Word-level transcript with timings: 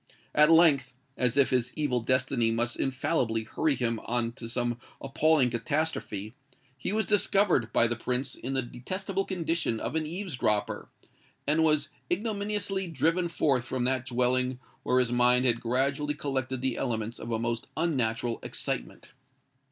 At 0.33 0.49
length—as 0.49 1.37
if 1.37 1.51
his 1.51 1.71
evil 1.75 1.99
destiny 1.99 2.49
must 2.49 2.75
infallibly 2.79 3.43
hurry 3.43 3.75
him 3.75 3.99
on 4.05 4.31
to 4.31 4.49
some 4.49 4.79
appalling 4.99 5.51
catastrophe—he 5.51 6.91
was 6.91 7.05
discovered 7.05 7.71
by 7.71 7.85
the 7.85 7.95
Prince 7.95 8.33
in 8.33 8.55
the 8.55 8.63
detestable 8.63 9.25
condition 9.25 9.79
of 9.79 9.93
an 9.93 10.07
eaves 10.07 10.37
dropper, 10.37 10.89
and 11.45 11.63
was 11.63 11.89
ignominiously 12.11 12.87
driven 12.87 13.27
forth 13.27 13.65
from 13.65 13.83
that 13.83 14.07
dwelling 14.07 14.59
where 14.81 14.97
his 14.99 15.11
mind 15.11 15.45
had 15.45 15.61
gradually 15.61 16.15
collected 16.15 16.61
the 16.63 16.77
elements 16.77 17.19
of 17.19 17.29
a 17.31 17.37
most 17.37 17.67
unnatural 17.77 18.39
excitement. 18.41 19.09